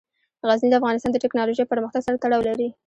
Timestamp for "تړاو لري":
2.23-2.67